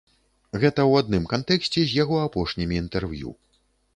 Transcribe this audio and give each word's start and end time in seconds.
Гэта 0.61 0.65
ў 0.67 0.91
адным 1.03 1.27
кантэксце 1.33 1.79
з 1.91 1.97
яго 2.03 2.17
апошнімі 2.27 2.79
інтэрв'ю. 2.85 3.29